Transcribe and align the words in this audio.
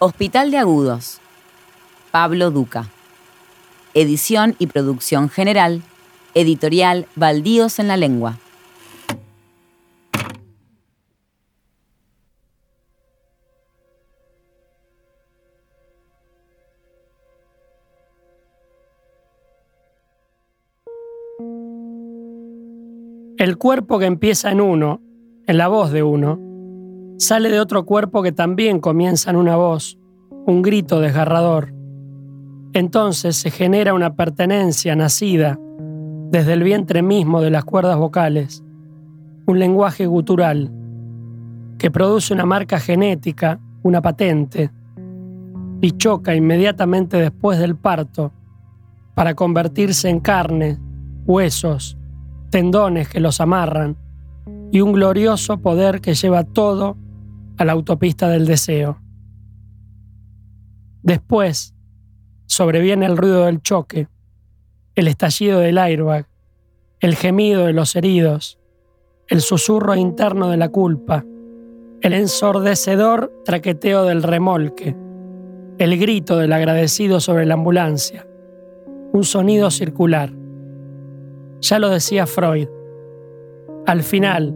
Hospital 0.00 0.52
de 0.52 0.58
Agudos. 0.58 1.20
Pablo 2.12 2.52
Duca. 2.52 2.88
Edición 3.94 4.54
y 4.60 4.68
producción 4.68 5.28
general. 5.28 5.82
Editorial 6.34 7.08
Baldíos 7.16 7.80
en 7.80 7.88
la 7.88 7.96
Lengua. 7.96 8.38
El 23.36 23.58
cuerpo 23.58 23.98
que 23.98 24.06
empieza 24.06 24.52
en 24.52 24.60
uno, 24.60 25.00
en 25.48 25.58
la 25.58 25.66
voz 25.66 25.90
de 25.90 26.04
uno, 26.04 26.47
sale 27.18 27.50
de 27.50 27.60
otro 27.60 27.84
cuerpo 27.84 28.22
que 28.22 28.32
también 28.32 28.80
comienza 28.80 29.30
en 29.30 29.36
una 29.36 29.56
voz, 29.56 29.98
un 30.46 30.62
grito 30.62 31.00
desgarrador. 31.00 31.74
Entonces 32.72 33.36
se 33.36 33.50
genera 33.50 33.92
una 33.92 34.14
pertenencia 34.14 34.94
nacida 34.94 35.58
desde 36.30 36.52
el 36.52 36.62
vientre 36.62 37.02
mismo 37.02 37.40
de 37.40 37.50
las 37.50 37.64
cuerdas 37.64 37.98
vocales, 37.98 38.62
un 39.46 39.58
lenguaje 39.58 40.06
gutural 40.06 40.70
que 41.76 41.90
produce 41.90 42.34
una 42.34 42.46
marca 42.46 42.78
genética, 42.78 43.58
una 43.82 44.00
patente, 44.00 44.70
y 45.80 45.92
choca 45.92 46.34
inmediatamente 46.34 47.18
después 47.18 47.58
del 47.58 47.76
parto 47.76 48.32
para 49.14 49.34
convertirse 49.34 50.08
en 50.08 50.20
carne, 50.20 50.78
huesos, 51.26 51.96
tendones 52.50 53.08
que 53.08 53.20
los 53.20 53.40
amarran 53.40 53.96
y 54.70 54.80
un 54.80 54.92
glorioso 54.92 55.58
poder 55.58 56.00
que 56.00 56.14
lleva 56.14 56.44
todo 56.44 56.96
a 57.58 57.64
la 57.64 57.72
autopista 57.72 58.28
del 58.28 58.46
deseo. 58.46 59.00
Después, 61.02 61.74
sobreviene 62.46 63.06
el 63.06 63.16
ruido 63.16 63.44
del 63.44 63.60
choque, 63.60 64.08
el 64.94 65.08
estallido 65.08 65.58
del 65.58 65.78
airbag, 65.78 66.26
el 67.00 67.14
gemido 67.14 67.66
de 67.66 67.72
los 67.72 67.94
heridos, 67.96 68.58
el 69.28 69.40
susurro 69.40 69.94
interno 69.94 70.48
de 70.48 70.56
la 70.56 70.68
culpa, 70.68 71.24
el 72.00 72.12
ensordecedor 72.12 73.32
traqueteo 73.44 74.04
del 74.04 74.22
remolque, 74.22 74.96
el 75.78 75.98
grito 75.98 76.38
del 76.38 76.52
agradecido 76.52 77.20
sobre 77.20 77.44
la 77.44 77.54
ambulancia, 77.54 78.26
un 79.12 79.24
sonido 79.24 79.70
circular. 79.70 80.32
Ya 81.60 81.78
lo 81.78 81.88
decía 81.88 82.26
Freud. 82.26 82.68
Al 83.86 84.02
final, 84.02 84.54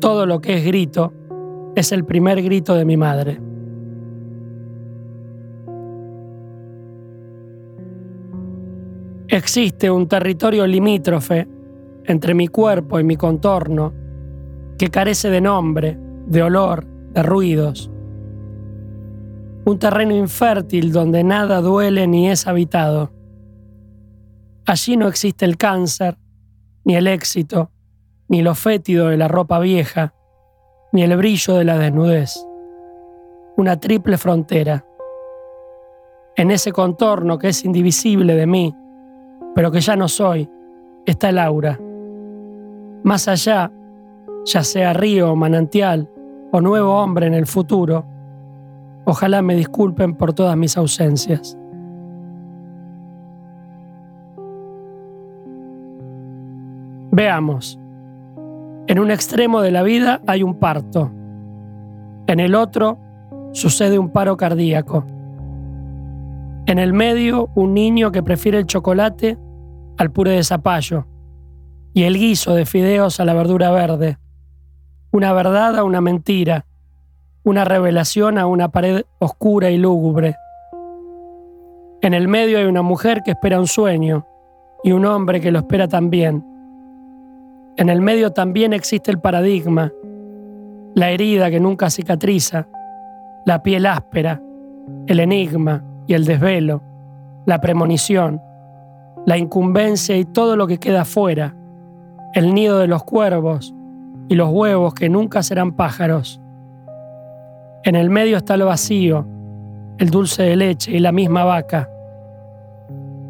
todo 0.00 0.26
lo 0.26 0.40
que 0.40 0.58
es 0.58 0.64
grito 0.64 1.12
es 1.74 1.92
el 1.92 2.04
primer 2.04 2.42
grito 2.42 2.74
de 2.74 2.84
mi 2.84 2.96
madre. 2.96 3.40
Existe 9.28 9.90
un 9.90 10.08
territorio 10.08 10.66
limítrofe 10.66 11.46
entre 12.04 12.34
mi 12.34 12.48
cuerpo 12.48 12.98
y 12.98 13.04
mi 13.04 13.16
contorno 13.16 13.92
que 14.76 14.88
carece 14.88 15.30
de 15.30 15.40
nombre, 15.40 15.96
de 16.26 16.42
olor, 16.42 16.84
de 17.12 17.22
ruidos. 17.22 17.90
Un 19.64 19.78
terreno 19.78 20.16
infértil 20.16 20.90
donde 20.90 21.22
nada 21.22 21.60
duele 21.60 22.06
ni 22.08 22.28
es 22.28 22.46
habitado. 22.46 23.12
Allí 24.66 24.96
no 24.96 25.06
existe 25.06 25.44
el 25.44 25.56
cáncer, 25.56 26.18
ni 26.84 26.96
el 26.96 27.06
éxito, 27.06 27.70
ni 28.28 28.42
lo 28.42 28.54
fétido 28.54 29.08
de 29.08 29.16
la 29.16 29.28
ropa 29.28 29.60
vieja, 29.60 30.14
ni 30.92 31.02
el 31.02 31.16
brillo 31.16 31.54
de 31.54 31.64
la 31.64 31.78
desnudez. 31.78 32.46
Una 33.56 33.78
triple 33.78 34.18
frontera. 34.18 34.84
En 36.36 36.50
ese 36.50 36.72
contorno 36.72 37.38
que 37.38 37.48
es 37.48 37.64
indivisible 37.64 38.34
de 38.34 38.46
mí, 38.46 38.74
pero 39.54 39.70
que 39.70 39.80
ya 39.80 39.96
no 39.96 40.08
soy, 40.08 40.48
está 41.06 41.28
el 41.28 41.38
aura. 41.38 41.78
Más 43.02 43.28
allá, 43.28 43.70
ya 44.44 44.62
sea 44.62 44.92
río 44.92 45.34
manantial, 45.36 46.08
o 46.52 46.60
nuevo 46.60 46.94
hombre 46.94 47.26
en 47.26 47.34
el 47.34 47.46
futuro, 47.46 48.04
ojalá 49.04 49.42
me 49.42 49.54
disculpen 49.54 50.14
por 50.14 50.32
todas 50.32 50.56
mis 50.56 50.76
ausencias. 50.76 51.56
Veamos. 57.12 57.78
En 58.90 58.98
un 58.98 59.12
extremo 59.12 59.60
de 59.60 59.70
la 59.70 59.84
vida 59.84 60.20
hay 60.26 60.42
un 60.42 60.58
parto. 60.58 61.12
En 62.26 62.40
el 62.40 62.56
otro 62.56 62.98
sucede 63.52 64.00
un 64.00 64.10
paro 64.10 64.36
cardíaco. 64.36 65.04
En 66.66 66.80
el 66.80 66.92
medio, 66.92 67.50
un 67.54 67.72
niño 67.72 68.10
que 68.10 68.24
prefiere 68.24 68.58
el 68.58 68.66
chocolate 68.66 69.38
al 69.96 70.10
puré 70.10 70.32
de 70.32 70.42
zapallo 70.42 71.06
y 71.94 72.02
el 72.02 72.18
guiso 72.18 72.52
de 72.52 72.66
fideos 72.66 73.20
a 73.20 73.24
la 73.24 73.32
verdura 73.32 73.70
verde. 73.70 74.18
Una 75.12 75.32
verdad 75.34 75.78
a 75.78 75.84
una 75.84 76.00
mentira. 76.00 76.66
Una 77.44 77.64
revelación 77.64 78.38
a 78.38 78.48
una 78.48 78.72
pared 78.72 79.04
oscura 79.20 79.70
y 79.70 79.78
lúgubre. 79.78 80.34
En 82.02 82.12
el 82.12 82.26
medio 82.26 82.58
hay 82.58 82.64
una 82.64 82.82
mujer 82.82 83.22
que 83.24 83.30
espera 83.30 83.60
un 83.60 83.68
sueño 83.68 84.26
y 84.82 84.90
un 84.90 85.06
hombre 85.06 85.40
que 85.40 85.52
lo 85.52 85.60
espera 85.60 85.86
también. 85.86 86.49
En 87.80 87.88
el 87.88 88.02
medio 88.02 88.30
también 88.30 88.74
existe 88.74 89.10
el 89.10 89.20
paradigma, 89.20 89.90
la 90.94 91.08
herida 91.08 91.50
que 91.50 91.60
nunca 91.60 91.88
cicatriza, 91.88 92.68
la 93.46 93.62
piel 93.62 93.86
áspera, 93.86 94.42
el 95.06 95.18
enigma 95.18 95.82
y 96.06 96.12
el 96.12 96.26
desvelo, 96.26 96.82
la 97.46 97.58
premonición, 97.62 98.38
la 99.24 99.38
incumbencia 99.38 100.14
y 100.18 100.26
todo 100.26 100.56
lo 100.56 100.66
que 100.66 100.76
queda 100.76 101.06
fuera, 101.06 101.56
el 102.34 102.52
nido 102.52 102.78
de 102.80 102.86
los 102.86 103.02
cuervos 103.02 103.74
y 104.28 104.34
los 104.34 104.50
huevos 104.50 104.92
que 104.92 105.08
nunca 105.08 105.42
serán 105.42 105.72
pájaros. 105.72 106.38
En 107.84 107.94
el 107.94 108.10
medio 108.10 108.36
está 108.36 108.58
lo 108.58 108.66
vacío, 108.66 109.26
el 109.96 110.10
dulce 110.10 110.42
de 110.42 110.56
leche 110.56 110.92
y 110.92 110.98
la 110.98 111.12
misma 111.12 111.44
vaca. 111.44 111.88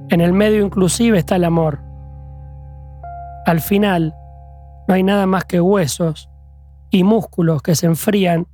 En 0.09 0.21
el 0.21 0.33
medio 0.33 0.67
inclusive 0.67 1.19
está 1.19 1.37
el 1.37 1.45
amor. 1.45 1.79
Al 3.47 3.61
final, 3.61 4.17
no 4.91 4.95
hay 4.95 5.05
nada 5.05 5.25
más 5.25 5.45
que 5.45 5.61
huesos 5.61 6.29
y 6.91 7.05
músculos 7.05 7.63
que 7.63 7.77
se 7.77 7.87
enfrían 7.87 8.49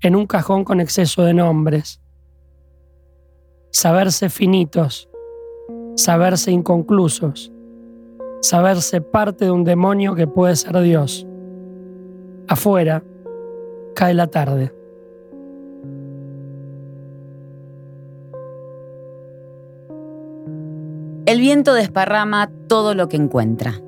en 0.00 0.16
un 0.16 0.26
cajón 0.26 0.64
con 0.64 0.80
exceso 0.80 1.24
de 1.24 1.34
nombres. 1.34 2.00
Saberse 3.70 4.30
finitos, 4.30 5.10
saberse 5.94 6.50
inconclusos, 6.52 7.52
saberse 8.40 9.02
parte 9.02 9.44
de 9.44 9.50
un 9.50 9.64
demonio 9.64 10.14
que 10.14 10.26
puede 10.26 10.56
ser 10.56 10.80
Dios. 10.80 11.26
Afuera, 12.48 13.04
cae 13.94 14.14
la 14.14 14.28
tarde. 14.28 14.72
El 21.26 21.40
viento 21.40 21.74
desparrama 21.74 22.50
todo 22.68 22.94
lo 22.94 23.10
que 23.10 23.18
encuentra. 23.18 23.82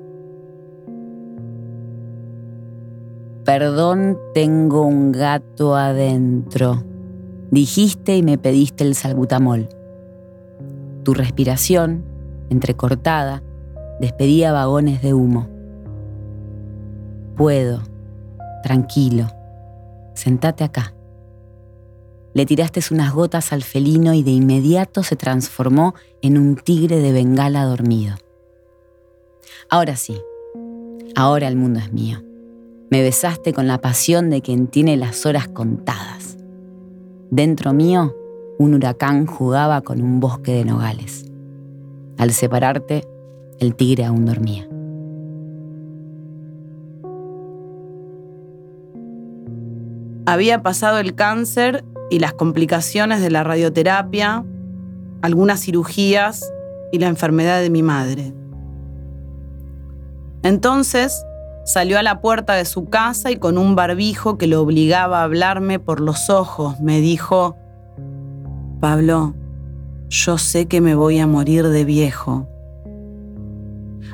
Perdón, 3.46 4.18
tengo 4.34 4.82
un 4.82 5.12
gato 5.12 5.76
adentro. 5.76 6.82
Dijiste 7.52 8.16
y 8.16 8.22
me 8.24 8.38
pediste 8.38 8.82
el 8.82 8.96
salbutamol. 8.96 9.68
Tu 11.04 11.14
respiración, 11.14 12.04
entrecortada, 12.50 13.44
despedía 14.00 14.50
vagones 14.50 15.00
de 15.00 15.14
humo. 15.14 15.48
Puedo, 17.36 17.82
tranquilo, 18.64 19.28
sentate 20.14 20.64
acá. 20.64 20.92
Le 22.34 22.46
tiraste 22.46 22.80
unas 22.90 23.14
gotas 23.14 23.52
al 23.52 23.62
felino 23.62 24.12
y 24.12 24.24
de 24.24 24.32
inmediato 24.32 25.04
se 25.04 25.14
transformó 25.14 25.94
en 26.20 26.36
un 26.36 26.56
tigre 26.56 26.98
de 26.98 27.12
bengala 27.12 27.64
dormido. 27.64 28.16
Ahora 29.70 29.94
sí, 29.94 30.20
ahora 31.14 31.46
el 31.46 31.54
mundo 31.54 31.78
es 31.78 31.92
mío. 31.92 32.25
Me 32.90 33.02
besaste 33.02 33.52
con 33.52 33.66
la 33.66 33.80
pasión 33.80 34.30
de 34.30 34.42
quien 34.42 34.68
tiene 34.68 34.96
las 34.96 35.26
horas 35.26 35.48
contadas. 35.48 36.36
Dentro 37.30 37.72
mío, 37.72 38.14
un 38.58 38.74
huracán 38.74 39.26
jugaba 39.26 39.80
con 39.80 40.00
un 40.00 40.20
bosque 40.20 40.52
de 40.52 40.64
nogales. 40.64 41.26
Al 42.16 42.30
separarte, 42.30 43.06
el 43.58 43.74
tigre 43.74 44.04
aún 44.04 44.24
dormía. 44.24 44.68
Había 50.26 50.62
pasado 50.62 50.98
el 50.98 51.14
cáncer 51.14 51.84
y 52.10 52.20
las 52.20 52.34
complicaciones 52.34 53.20
de 53.20 53.30
la 53.30 53.42
radioterapia, 53.42 54.44
algunas 55.22 55.60
cirugías 55.60 56.52
y 56.92 56.98
la 56.98 57.08
enfermedad 57.08 57.60
de 57.60 57.70
mi 57.70 57.82
madre. 57.82 58.32
Entonces 60.42 61.20
Salió 61.66 61.98
a 61.98 62.04
la 62.04 62.20
puerta 62.20 62.54
de 62.54 62.64
su 62.64 62.88
casa 62.88 63.32
y 63.32 63.38
con 63.38 63.58
un 63.58 63.74
barbijo 63.74 64.38
que 64.38 64.46
lo 64.46 64.62
obligaba 64.62 65.20
a 65.20 65.24
hablarme 65.24 65.80
por 65.80 66.00
los 66.00 66.30
ojos 66.30 66.78
me 66.78 67.00
dijo, 67.00 67.56
Pablo, 68.80 69.34
yo 70.08 70.38
sé 70.38 70.66
que 70.66 70.80
me 70.80 70.94
voy 70.94 71.18
a 71.18 71.26
morir 71.26 71.66
de 71.66 71.84
viejo. 71.84 72.48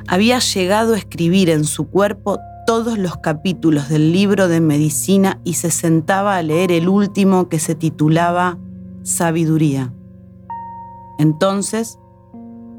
Había 0.07 0.39
llegado 0.39 0.95
a 0.95 0.97
escribir 0.97 1.51
en 1.51 1.63
su 1.63 1.89
cuerpo 1.91 2.39
todos 2.65 2.97
los 2.97 3.17
capítulos 3.17 3.87
del 3.87 4.11
libro 4.11 4.47
de 4.47 4.59
medicina 4.59 5.39
y 5.43 5.53
se 5.53 5.69
sentaba 5.69 6.37
a 6.37 6.41
leer 6.41 6.71
el 6.71 6.89
último 6.89 7.49
que 7.49 7.59
se 7.59 7.75
titulaba 7.75 8.57
Sabiduría. 9.03 9.93
Entonces 11.19 11.99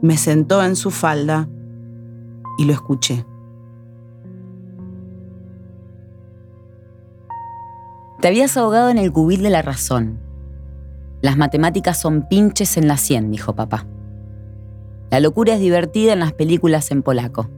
me 0.02 0.18
sentó 0.18 0.64
en 0.64 0.74
su 0.74 0.90
falda 0.90 1.48
y 2.58 2.64
lo 2.64 2.72
escuché. 2.72 3.24
Te 8.24 8.28
habías 8.28 8.56
ahogado 8.56 8.88
en 8.88 8.96
el 8.96 9.12
cubil 9.12 9.42
de 9.42 9.50
la 9.50 9.60
razón. 9.60 10.18
Las 11.20 11.36
matemáticas 11.36 12.00
son 12.00 12.26
pinches 12.26 12.78
en 12.78 12.88
la 12.88 12.96
sien, 12.96 13.30
dijo 13.30 13.54
papá. 13.54 13.86
La 15.10 15.20
locura 15.20 15.52
es 15.52 15.60
divertida 15.60 16.14
en 16.14 16.20
las 16.20 16.32
películas 16.32 16.90
en 16.90 17.02
polaco. 17.02 17.50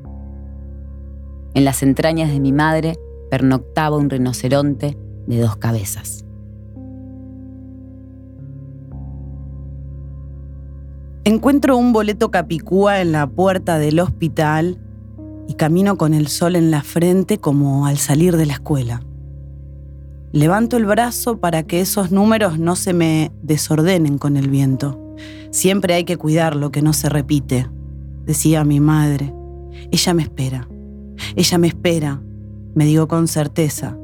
En 1.54 1.64
las 1.64 1.84
entrañas 1.84 2.32
de 2.32 2.40
mi 2.40 2.50
madre 2.50 2.98
pernoctaba 3.30 3.96
un 3.96 4.10
rinoceronte 4.10 4.98
de 5.28 5.38
dos 5.38 5.54
cabezas. 5.54 6.24
Encuentro 11.22 11.76
un 11.76 11.92
boleto 11.92 12.32
capicúa 12.32 13.00
en 13.00 13.12
la 13.12 13.28
puerta 13.28 13.78
del 13.78 14.00
hospital 14.00 14.80
y 15.46 15.54
camino 15.54 15.96
con 15.96 16.12
el 16.12 16.26
sol 16.26 16.56
en 16.56 16.72
la 16.72 16.82
frente 16.82 17.38
como 17.38 17.86
al 17.86 17.98
salir 17.98 18.36
de 18.36 18.46
la 18.46 18.54
escuela. 18.54 19.00
Levanto 20.37 20.77
el 20.77 20.85
brazo 20.85 21.41
para 21.41 21.62
que 21.62 21.81
esos 21.81 22.12
números 22.12 22.59
no 22.59 22.77
se 22.77 22.93
me 22.93 23.33
desordenen 23.43 24.19
con 24.19 24.37
el 24.37 24.50
viento. 24.50 25.17
Siempre 25.50 25.94
hay 25.94 26.05
que 26.05 26.19
cuidar 26.19 26.56
lo 26.56 26.71
que 26.71 26.83
no 26.83 26.93
se 26.93 27.09
repite, 27.09 27.71
decía 28.27 28.62
mi 28.62 28.79
madre. 28.79 29.33
Ella 29.91 30.12
me 30.12 30.23
espera. 30.23 30.69
Ella 31.37 31.56
me 31.56 31.69
espera, 31.69 32.21
me 32.75 32.85
digo 32.85 33.09
con 33.09 33.29
certeza. 33.29 33.97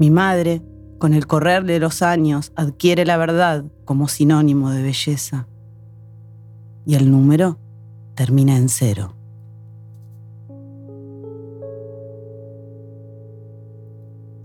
Mi 0.00 0.10
madre, 0.10 0.64
con 0.98 1.14
el 1.14 1.28
correr 1.28 1.62
de 1.62 1.78
los 1.78 2.02
años, 2.02 2.50
adquiere 2.56 3.06
la 3.06 3.16
verdad 3.16 3.64
como 3.84 4.08
sinónimo 4.08 4.72
de 4.72 4.82
belleza. 4.82 5.46
Y 6.84 6.96
el 6.96 7.08
número 7.08 7.60
termina 8.16 8.56
en 8.56 8.68
cero. 8.68 9.14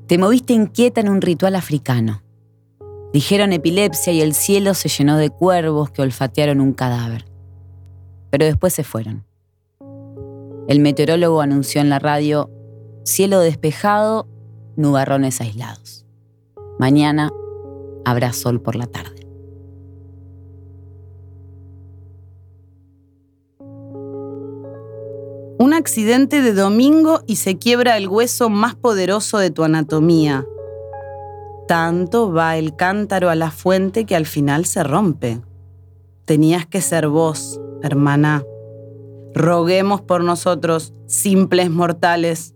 Te 0.07 0.19
moviste 0.19 0.54
inquieta 0.54 1.02
en 1.02 1.10
un 1.10 1.19
ritual 1.19 1.56
africano. 1.56 2.22
Dijeron 3.12 3.54
epilepsia 3.54 4.13
y 4.13 4.22
el 4.22 4.36
cielo 4.36 4.75
se 4.75 4.88
llenó 4.88 5.18
de 5.18 5.31
cuervos 5.31 5.90
que 5.90 6.04
olfatearon 6.04 6.62
un 6.62 6.74
cadáver. 6.74 7.25
Pero 8.30 8.46
después 8.46 8.72
se 8.74 8.84
fueron. 8.84 9.25
El 10.68 10.80
meteorólogo 10.80 11.42
anunció 11.42 11.81
en 11.81 11.90
la 11.90 11.98
radio, 11.98 12.52
cielo 13.04 13.40
despejado, 13.40 14.28
nubarrones 14.75 15.42
aislados. 15.42 16.06
Mañana 16.78 17.31
habrá 18.04 18.31
sol 18.31 18.62
por 18.62 18.75
la 18.75 18.86
tarde. 18.86 19.14
Un 25.57 25.74
accidente 25.74 26.42
de 26.42 26.54
domingo 26.54 27.22
y 27.28 27.38
se 27.38 27.57
quiebra 27.57 27.96
el 27.96 28.10
hueso 28.10 28.50
más 28.50 28.75
poderoso 28.75 29.38
de 29.38 29.52
tu 29.52 29.63
anatomía. 29.63 30.46
Tanto 31.68 32.31
va 32.34 32.57
el 32.57 32.75
cántaro 32.75 33.30
a 33.30 33.36
la 33.36 33.52
fuente 33.52 34.06
que 34.06 34.18
al 34.18 34.25
final 34.25 34.66
se 34.66 34.84
rompe. 34.84 35.42
Tenías 36.25 36.66
que 36.66 36.81
ser 36.81 37.07
vos, 37.07 37.62
hermana. 37.81 38.44
Roguemos 39.34 40.02
por 40.02 40.24
nosotros, 40.24 40.94
simples 41.07 41.69
mortales. 41.69 42.54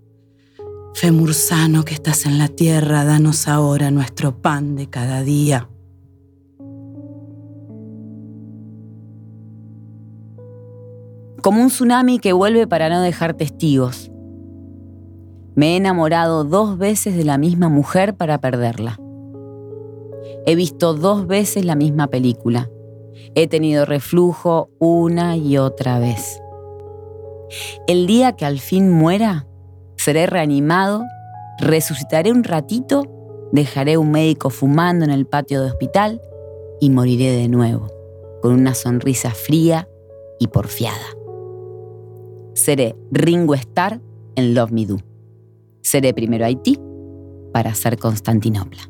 Femursano 0.93 1.85
que 1.85 1.93
estás 1.93 2.25
en 2.25 2.37
la 2.37 2.49
tierra, 2.49 3.05
danos 3.05 3.47
ahora 3.47 3.91
nuestro 3.91 4.41
pan 4.41 4.75
de 4.75 4.89
cada 4.89 5.21
día. 5.21 5.69
Como 11.39 11.61
un 11.61 11.69
tsunami 11.69 12.19
que 12.19 12.33
vuelve 12.33 12.67
para 12.67 12.89
no 12.89 13.01
dejar 13.01 13.33
testigos. 13.33 14.11
Me 15.55 15.73
he 15.73 15.77
enamorado 15.77 16.43
dos 16.43 16.77
veces 16.77 17.17
de 17.17 17.25
la 17.25 17.37
misma 17.37 17.69
mujer 17.69 18.15
para 18.15 18.39
perderla. 18.39 18.97
He 20.45 20.55
visto 20.55 20.93
dos 20.93 21.27
veces 21.27 21.65
la 21.65 21.75
misma 21.75 22.07
película. 22.07 22.69
He 23.35 23.47
tenido 23.47 23.85
reflujo 23.85 24.69
una 24.79 25.35
y 25.37 25.57
otra 25.57 25.99
vez. 25.99 26.41
El 27.87 28.07
día 28.07 28.33
que 28.33 28.45
al 28.45 28.59
fin 28.59 28.89
muera, 28.89 29.47
seré 29.97 30.27
reanimado, 30.27 31.03
resucitaré 31.59 32.31
un 32.31 32.43
ratito, 32.43 33.03
dejaré 33.51 33.97
un 33.97 34.11
médico 34.11 34.49
fumando 34.49 35.03
en 35.03 35.11
el 35.11 35.25
patio 35.25 35.61
de 35.61 35.71
hospital 35.71 36.21
y 36.79 36.89
moriré 36.89 37.31
de 37.31 37.49
nuevo, 37.49 37.87
con 38.41 38.53
una 38.53 38.75
sonrisa 38.75 39.31
fría 39.31 39.89
y 40.39 40.47
porfiada. 40.47 41.18
Seré 42.59 42.93
Ringo 43.09 43.53
Starr 43.55 44.01
en 44.35 44.53
Love 44.53 44.71
Me 44.71 44.85
Do. 44.85 44.97
Seré 45.81 46.13
primero 46.13 46.43
Haití 46.43 46.77
para 47.53 47.73
ser 47.73 47.97
Constantinopla. 47.97 48.81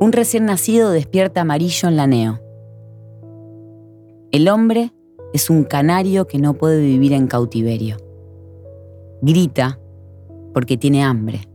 Un 0.00 0.12
recién 0.12 0.46
nacido 0.46 0.90
despierta 0.92 1.42
amarillo 1.42 1.88
en 1.88 1.96
la 1.96 2.06
neo. 2.06 2.40
El 4.32 4.48
hombre 4.48 4.92
es 5.34 5.50
un 5.50 5.64
canario 5.64 6.26
que 6.26 6.38
no 6.38 6.54
puede 6.54 6.80
vivir 6.80 7.12
en 7.12 7.26
cautiverio. 7.26 7.98
Grita 9.20 9.78
porque 10.54 10.78
tiene 10.78 11.04
hambre. 11.04 11.46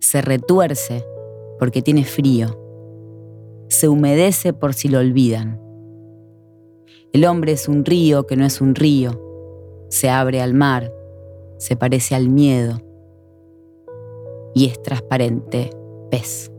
Se 0.00 0.22
retuerce 0.22 1.04
porque 1.58 1.82
tiene 1.82 2.04
frío 2.04 2.61
se 3.72 3.88
humedece 3.88 4.52
por 4.52 4.74
si 4.74 4.88
lo 4.88 4.98
olvidan. 4.98 5.60
El 7.12 7.24
hombre 7.24 7.52
es 7.52 7.68
un 7.68 7.84
río 7.84 8.26
que 8.26 8.36
no 8.36 8.44
es 8.44 8.60
un 8.60 8.74
río, 8.74 9.20
se 9.88 10.08
abre 10.08 10.40
al 10.40 10.54
mar, 10.54 10.92
se 11.58 11.76
parece 11.76 12.14
al 12.14 12.28
miedo 12.28 12.80
y 14.54 14.66
es 14.66 14.82
transparente 14.82 15.70
pez. 16.10 16.50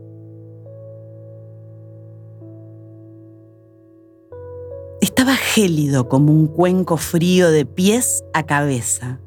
Estaba 5.00 5.36
gélido 5.36 6.08
como 6.08 6.32
un 6.32 6.46
cuenco 6.46 6.96
frío 6.96 7.50
de 7.50 7.66
pies 7.66 8.24
a 8.32 8.44
cabeza. 8.44 9.20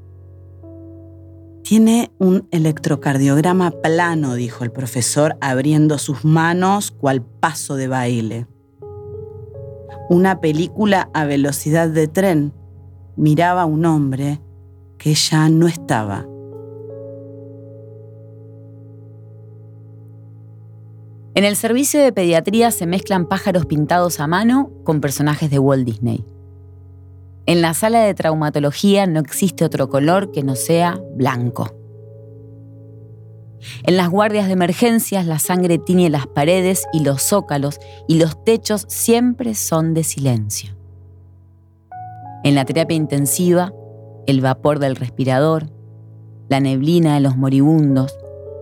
Tiene 1.67 2.11
un 2.17 2.47
electrocardiograma 2.51 3.71
plano, 3.71 4.35
dijo 4.35 4.63
el 4.63 4.71
profesor, 4.71 5.35
abriendo 5.41 5.97
sus 5.97 6.23
manos 6.23 6.91
cual 6.91 7.21
paso 7.21 7.75
de 7.75 7.89
baile. 7.89 8.47
Una 10.09 10.39
película 10.39 11.09
a 11.13 11.25
velocidad 11.25 11.89
de 11.89 12.07
tren. 12.07 12.53
Miraba 13.17 13.63
a 13.63 13.65
un 13.65 13.83
hombre 13.83 14.39
que 14.97 15.13
ya 15.13 15.49
no 15.49 15.67
estaba. 15.67 16.25
En 21.35 21.43
el 21.43 21.57
servicio 21.57 22.01
de 22.01 22.13
pediatría 22.13 22.71
se 22.71 22.85
mezclan 22.85 23.25
pájaros 23.27 23.65
pintados 23.65 24.21
a 24.21 24.27
mano 24.27 24.71
con 24.85 25.01
personajes 25.01 25.51
de 25.51 25.59
Walt 25.59 25.85
Disney. 25.85 26.23
En 27.47 27.61
la 27.61 27.73
sala 27.73 28.01
de 28.01 28.13
traumatología 28.13 29.07
no 29.07 29.21
existe 29.21 29.63
otro 29.63 29.87
color 29.87 30.33
que 30.33 30.43
no 30.43 30.57
sea 30.57 30.99
blanco. 31.15 31.73
En 33.83 33.95
las 33.95 34.09
guardias 34.09 34.47
de 34.47 34.53
emergencias 34.53 35.25
la 35.25 35.39
sangre 35.39 35.77
tiñe 35.77 36.09
las 36.09 36.27
paredes 36.27 36.83
y 36.91 37.05
los 37.05 37.21
zócalos 37.21 37.79
y 38.05 38.19
los 38.19 38.43
techos 38.43 38.85
siempre 38.89 39.55
son 39.55 39.93
de 39.93 40.03
silencio. 40.03 40.75
En 42.43 42.53
la 42.53 42.65
terapia 42.65 42.97
intensiva, 42.97 43.73
el 44.25 44.41
vapor 44.41 44.79
del 44.79 44.97
respirador, 44.97 45.69
la 46.49 46.59
neblina 46.59 47.13
de 47.13 47.21
los 47.21 47.37
moribundos 47.37 48.17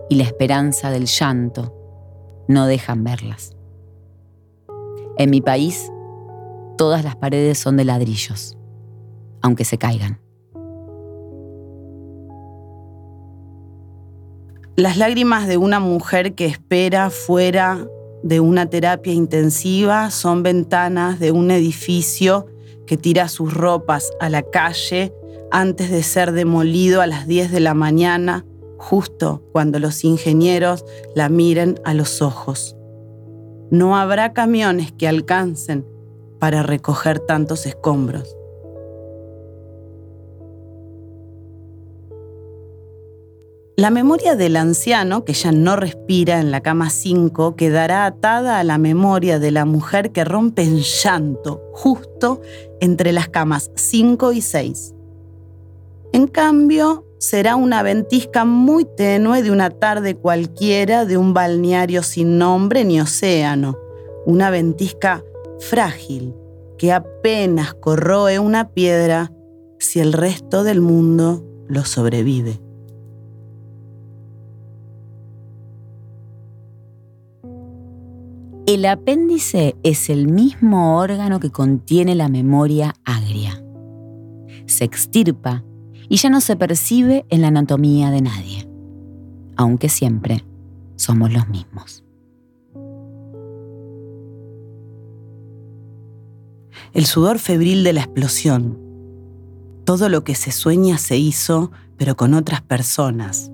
y 0.08 0.14
la 0.14 0.22
esperanza 0.22 0.92
del 0.92 1.06
llanto 1.06 1.74
no 2.46 2.66
dejan 2.68 3.02
verlas. 3.02 3.56
En 5.18 5.30
mi 5.30 5.40
país, 5.40 5.90
todas 6.78 7.02
las 7.02 7.16
paredes 7.16 7.58
son 7.58 7.76
de 7.76 7.84
ladrillos 7.84 8.55
aunque 9.46 9.64
se 9.64 9.78
caigan. 9.78 10.20
Las 14.76 14.98
lágrimas 14.98 15.48
de 15.48 15.56
una 15.56 15.80
mujer 15.80 16.34
que 16.34 16.44
espera 16.44 17.08
fuera 17.08 17.86
de 18.22 18.40
una 18.40 18.66
terapia 18.68 19.12
intensiva 19.14 20.10
son 20.10 20.42
ventanas 20.42 21.18
de 21.18 21.30
un 21.32 21.50
edificio 21.50 22.46
que 22.86 22.98
tira 22.98 23.28
sus 23.28 23.54
ropas 23.54 24.10
a 24.20 24.28
la 24.28 24.42
calle 24.42 25.14
antes 25.50 25.90
de 25.90 26.02
ser 26.02 26.32
demolido 26.32 27.00
a 27.00 27.06
las 27.06 27.26
10 27.26 27.52
de 27.52 27.60
la 27.60 27.72
mañana 27.72 28.44
justo 28.76 29.42
cuando 29.52 29.78
los 29.78 30.04
ingenieros 30.04 30.84
la 31.14 31.28
miren 31.28 31.80
a 31.84 31.94
los 31.94 32.20
ojos. 32.20 32.76
No 33.70 33.96
habrá 33.96 34.32
camiones 34.34 34.92
que 34.92 35.08
alcancen 35.08 35.86
para 36.38 36.62
recoger 36.62 37.18
tantos 37.18 37.64
escombros. 37.64 38.36
La 43.78 43.90
memoria 43.90 44.36
del 44.36 44.56
anciano, 44.56 45.26
que 45.26 45.34
ya 45.34 45.52
no 45.52 45.76
respira 45.76 46.40
en 46.40 46.50
la 46.50 46.62
cama 46.62 46.88
5, 46.88 47.56
quedará 47.56 48.06
atada 48.06 48.58
a 48.58 48.64
la 48.64 48.78
memoria 48.78 49.38
de 49.38 49.50
la 49.50 49.66
mujer 49.66 50.12
que 50.12 50.24
rompe 50.24 50.62
en 50.62 50.78
llanto 50.78 51.62
justo 51.74 52.40
entre 52.80 53.12
las 53.12 53.28
camas 53.28 53.70
5 53.74 54.32
y 54.32 54.40
6. 54.40 54.94
En 56.14 56.26
cambio, 56.26 57.04
será 57.18 57.56
una 57.56 57.82
ventisca 57.82 58.46
muy 58.46 58.86
tenue 58.96 59.42
de 59.42 59.50
una 59.50 59.68
tarde 59.68 60.14
cualquiera 60.14 61.04
de 61.04 61.18
un 61.18 61.34
balneario 61.34 62.02
sin 62.02 62.38
nombre 62.38 62.82
ni 62.82 62.98
océano, 62.98 63.76
una 64.24 64.48
ventisca 64.48 65.22
frágil 65.60 66.34
que 66.78 66.94
apenas 66.94 67.74
corroe 67.74 68.38
una 68.38 68.70
piedra 68.70 69.32
si 69.78 70.00
el 70.00 70.14
resto 70.14 70.64
del 70.64 70.80
mundo 70.80 71.44
lo 71.68 71.84
sobrevive. 71.84 72.65
El 78.66 78.84
apéndice 78.84 79.76
es 79.84 80.10
el 80.10 80.26
mismo 80.26 80.98
órgano 80.98 81.38
que 81.38 81.52
contiene 81.52 82.16
la 82.16 82.28
memoria 82.28 82.96
agria. 83.04 83.62
Se 84.66 84.82
extirpa 84.82 85.62
y 86.08 86.16
ya 86.16 86.30
no 86.30 86.40
se 86.40 86.56
percibe 86.56 87.24
en 87.28 87.42
la 87.42 87.48
anatomía 87.48 88.10
de 88.10 88.22
nadie, 88.22 88.68
aunque 89.54 89.88
siempre 89.88 90.44
somos 90.96 91.32
los 91.32 91.48
mismos. 91.48 92.02
El 96.92 97.06
sudor 97.06 97.38
febril 97.38 97.84
de 97.84 97.92
la 97.92 98.00
explosión. 98.00 98.80
Todo 99.84 100.08
lo 100.08 100.24
que 100.24 100.34
se 100.34 100.50
sueña 100.50 100.98
se 100.98 101.16
hizo, 101.16 101.70
pero 101.96 102.16
con 102.16 102.34
otras 102.34 102.62
personas. 102.62 103.52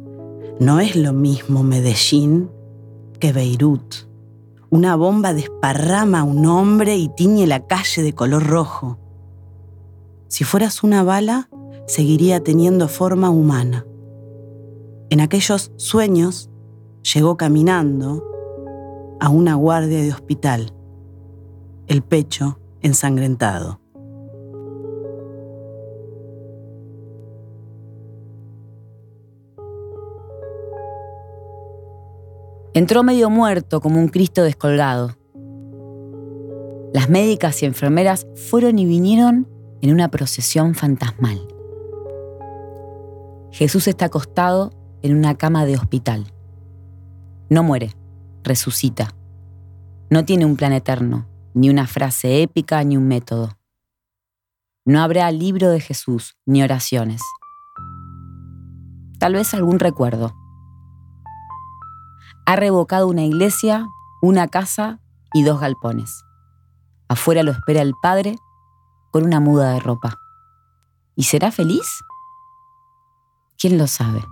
No 0.59 0.81
es 0.81 0.97
lo 0.97 1.13
mismo 1.13 1.63
Medellín 1.63 2.49
que 3.21 3.35
Beirut. 3.35 4.11
Una 4.73 4.97
bomba 4.97 5.35
desparrama 5.35 6.21
a 6.21 6.25
un 6.25 6.47
hombre 6.47 6.97
y 6.97 7.11
tiñe 7.11 7.47
la 7.47 7.67
calle 7.67 8.03
de 8.03 8.15
color 8.15 8.47
rojo. 8.47 8.99
Si 10.29 10.45
fueras 10.45 10.83
una 10.83 11.03
bala, 11.03 11.51
seguiría 11.87 12.43
teniendo 12.43 12.89
forma 12.89 13.29
humana. 13.29 13.85
En 15.11 15.21
aquellos 15.21 15.73
sueños 15.77 16.49
llegó 17.03 17.37
caminando 17.37 18.25
a 19.21 19.29
una 19.29 19.57
guardia 19.57 20.01
de 20.01 20.11
hospital, 20.11 20.75
el 21.87 22.03
pecho 22.03 22.59
ensangrentado. 22.81 23.82
Entró 32.83 33.05
medio 33.05 33.31
muerto 33.31 33.81
como 33.81 34.01
un 34.01 34.09
Cristo 34.09 34.43
descolgado. 34.43 35.17
Las 36.93 37.09
médicas 37.09 37.63
y 37.63 37.67
enfermeras 37.67 38.27
fueron 38.35 38.77
y 38.81 38.87
vinieron 38.87 39.47
en 39.83 39.93
una 39.93 40.09
procesión 40.09 40.75
fantasmal. 40.75 41.47
Jesús 43.53 43.87
está 43.87 44.07
acostado 44.07 44.73
en 45.01 45.17
una 45.17 45.37
cama 45.37 45.65
de 45.65 45.77
hospital. 45.77 46.33
No 47.49 47.63
muere, 47.63 47.95
resucita. 48.43 49.15
No 50.11 50.25
tiene 50.25 50.45
un 50.45 50.57
plan 50.57 50.73
eterno, 50.73 51.29
ni 51.55 51.71
una 51.71 51.87
frase 51.87 52.43
épica, 52.43 52.83
ni 52.83 52.97
un 52.97 53.07
método. 53.07 53.57
No 54.85 55.03
habrá 55.03 55.31
libro 55.31 55.71
de 55.71 55.79
Jesús, 55.79 56.37
ni 56.47 56.65
oraciones. 56.65 57.23
Tal 59.21 59.35
vez 59.35 59.55
algún 59.55 59.79
recuerdo 59.79 60.35
ha 62.53 62.57
revocado 62.57 63.09
una 63.09 63.25
iglesia, 63.25 63.89
una 64.21 64.47
casa 64.47 65.01
y 65.33 65.43
dos 65.43 65.59
galpones. 65.59 66.23
Afuera 67.09 67.43
lo 67.43 67.51
espera 67.51 67.81
el 67.81 67.95
padre 68.03 68.37
con 69.11 69.25
una 69.25 69.41
muda 69.41 69.71
de 69.71 69.81
ropa. 69.81 70.19
¿Y 71.17 71.23
será 71.23 71.51
feliz? 71.51 72.05
¿Quién 73.59 73.79
lo 73.79 73.87
sabe? 73.87 74.23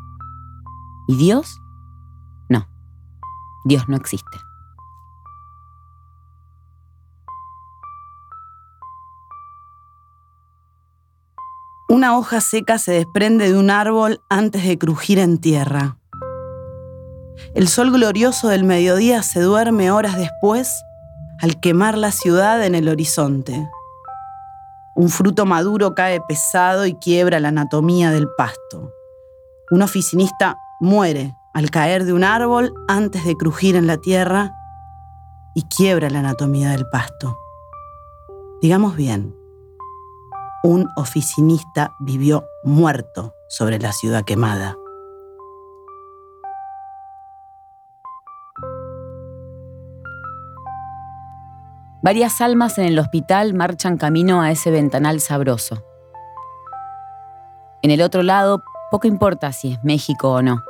¿Y 1.08 1.16
Dios? 1.16 1.62
No, 2.50 2.68
Dios 3.64 3.88
no 3.88 3.96
existe. 3.96 4.36
Una 11.88 12.18
hoja 12.18 12.42
seca 12.42 12.76
se 12.76 12.92
desprende 12.92 13.50
de 13.50 13.58
un 13.58 13.70
árbol 13.70 14.20
antes 14.28 14.62
de 14.66 14.76
crujir 14.76 15.18
en 15.18 15.38
tierra. 15.38 15.99
El 17.54 17.68
sol 17.68 17.90
glorioso 17.90 18.48
del 18.48 18.64
mediodía 18.64 19.22
se 19.22 19.40
duerme 19.40 19.90
horas 19.90 20.16
después 20.16 20.84
al 21.40 21.58
quemar 21.60 21.98
la 21.98 22.12
ciudad 22.12 22.64
en 22.64 22.74
el 22.74 22.88
horizonte. 22.88 23.68
Un 24.94 25.08
fruto 25.08 25.46
maduro 25.46 25.94
cae 25.94 26.20
pesado 26.20 26.86
y 26.86 26.94
quiebra 26.94 27.40
la 27.40 27.48
anatomía 27.48 28.10
del 28.10 28.28
pasto. 28.36 28.92
Un 29.70 29.82
oficinista 29.82 30.56
muere 30.80 31.34
al 31.54 31.70
caer 31.70 32.04
de 32.04 32.12
un 32.12 32.24
árbol 32.24 32.72
antes 32.88 33.24
de 33.24 33.36
crujir 33.36 33.76
en 33.76 33.86
la 33.86 33.96
tierra 33.96 34.52
y 35.54 35.62
quiebra 35.62 36.10
la 36.10 36.20
anatomía 36.20 36.70
del 36.70 36.86
pasto. 36.88 37.36
Digamos 38.60 38.96
bien, 38.96 39.34
un 40.62 40.88
oficinista 40.96 41.94
vivió 41.98 42.44
muerto 42.62 43.34
sobre 43.48 43.78
la 43.78 43.92
ciudad 43.92 44.24
quemada. 44.24 44.76
Varias 52.02 52.40
almas 52.40 52.78
en 52.78 52.86
el 52.86 52.98
hospital 52.98 53.52
marchan 53.52 53.98
camino 53.98 54.40
a 54.40 54.50
ese 54.50 54.70
ventanal 54.70 55.20
sabroso. 55.20 55.84
En 57.82 57.90
el 57.90 58.00
otro 58.00 58.22
lado, 58.22 58.62
poco 58.90 59.06
importa 59.06 59.52
si 59.52 59.72
es 59.72 59.84
México 59.84 60.30
o 60.30 60.40
no. 60.40 60.62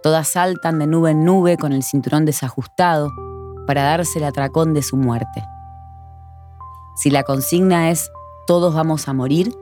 Todas 0.00 0.28
saltan 0.28 0.78
de 0.78 0.86
nube 0.86 1.10
en 1.10 1.24
nube 1.24 1.56
con 1.56 1.72
el 1.72 1.82
cinturón 1.82 2.24
desajustado 2.24 3.10
para 3.66 3.82
darse 3.82 4.20
el 4.20 4.24
atracón 4.26 4.74
de 4.74 4.82
su 4.82 4.96
muerte. 4.96 5.44
Si 6.94 7.10
la 7.10 7.24
consigna 7.24 7.90
es 7.90 8.08
todos 8.46 8.72
vamos 8.72 9.08
a 9.08 9.12
morir, 9.14 9.52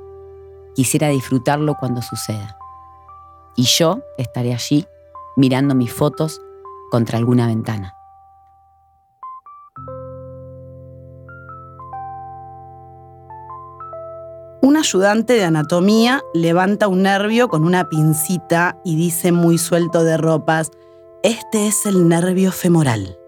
quisiera 0.74 1.08
disfrutarlo 1.08 1.74
cuando 1.80 2.02
suceda. 2.02 2.58
Y 3.56 3.62
yo 3.62 4.00
estaré 4.18 4.52
allí 4.52 4.86
mirando 5.36 5.74
mis 5.74 5.90
fotos 5.90 6.38
contra 6.90 7.16
alguna 7.16 7.46
ventana. 7.46 7.95
Ayudante 14.86 15.32
de 15.32 15.42
anatomía 15.42 16.22
levanta 16.32 16.86
un 16.86 17.02
nervio 17.02 17.48
con 17.48 17.64
una 17.64 17.88
pincita 17.88 18.78
y 18.84 18.94
dice 18.94 19.32
muy 19.32 19.58
suelto 19.58 20.04
de 20.04 20.16
ropas, 20.16 20.70
este 21.24 21.66
es 21.66 21.86
el 21.86 22.06
nervio 22.06 22.52
femoral. 22.52 23.18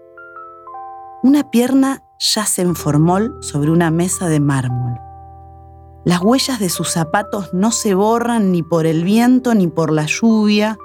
Una 1.21 1.51
pierna 1.51 2.01
yace 2.17 2.61
en 2.61 2.75
formol 2.75 3.35
sobre 3.41 3.71
una 3.71 3.91
mesa 3.91 4.29
de 4.29 4.39
mármol. 4.39 4.97
Las 6.05 6.21
huellas 6.21 6.61
de 6.61 6.69
sus 6.69 6.91
zapatos 6.91 7.53
no 7.53 7.73
se 7.73 7.93
borran 7.93 8.53
ni 8.53 8.63
por 8.63 8.85
el 8.85 9.03
viento 9.03 9.53
ni 9.53 9.67
por 9.67 9.91
la 9.91 10.05
lluvia 10.05 10.77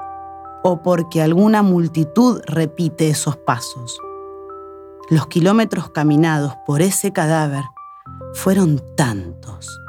o 0.65 0.83
porque 0.83 1.23
alguna 1.23 1.63
multitud 1.63 2.41
repite 2.47 3.11
esos 3.11 3.37
pasos. 3.37 3.97
Los 5.09 5.29
kilómetros 5.29 5.91
caminados 5.91 6.55
por 6.67 6.83
ese 6.83 7.13
cadáver 7.13 7.63
fueron 8.33 8.83
tantos 8.97 9.84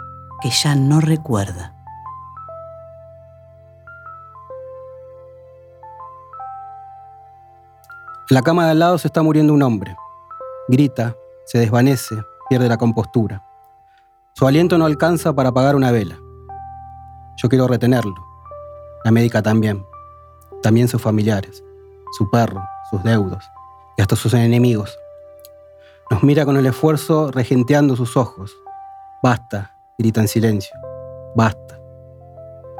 que 0.45 0.51
ya 0.51 0.75
no 0.75 1.01
recuerda. 1.01 1.73
En 8.29 8.35
la 8.35 8.43
cama 8.43 8.65
de 8.65 8.71
al 8.71 8.77
lado 8.77 8.99
se 8.99 9.07
está 9.07 9.23
muriendo 9.23 9.55
un 9.55 9.63
hombre. 9.63 9.97
Grita, 10.67 11.15
se 11.45 11.57
desvanece, 11.57 12.15
pierde 12.47 12.69
la 12.69 12.77
compostura. 12.77 13.43
Su 14.33 14.45
aliento 14.45 14.77
no 14.77 14.85
alcanza 14.85 15.33
para 15.33 15.49
apagar 15.49 15.75
una 15.75 15.89
vela. 15.89 16.15
Yo 17.37 17.49
quiero 17.49 17.67
retenerlo. 17.67 18.13
La 19.03 19.09
médica 19.09 19.41
también. 19.41 19.83
También 20.61 20.87
sus 20.87 21.01
familiares, 21.01 21.63
su 22.15 22.29
perro, 22.29 22.63
sus 22.91 23.01
deudos 23.01 23.43
y 23.97 24.03
hasta 24.03 24.15
sus 24.15 24.31
enemigos. 24.35 24.95
Nos 26.11 26.21
mira 26.21 26.45
con 26.45 26.55
el 26.55 26.67
esfuerzo 26.67 27.31
regenteando 27.31 27.95
sus 27.95 28.15
ojos. 28.15 28.55
Basta, 29.23 29.74
grita 29.97 30.21
en 30.21 30.27
silencio. 30.27 30.75
Basta. 31.35 31.79